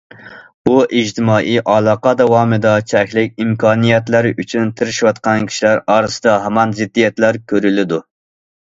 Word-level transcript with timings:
بۇ 0.69 0.77
ئىجتىمائىي 0.99 1.59
ئالاقە 1.73 2.13
داۋامىدا 2.21 2.73
چەكلىك 2.93 3.39
ئىمكانىيەتلەر 3.45 4.31
ئۈچۈن 4.33 4.75
تىرىشىۋاتقان 4.83 5.49
كىشىلەر 5.53 5.87
ئارىسىدا 5.97 6.39
ھامان 6.49 6.79
زىددىيەتلەر 6.83 7.45
كۆرۈلىدۇ. 7.51 8.07